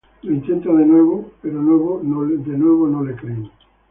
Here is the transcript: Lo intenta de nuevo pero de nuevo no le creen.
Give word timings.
Lo 0.23 0.31
intenta 0.33 0.73
de 0.73 0.83
nuevo 0.83 1.29
pero 1.43 1.57
de 1.59 2.43
nuevo 2.57 2.81
no 2.87 3.03
le 3.03 3.15
creen. 3.15 3.51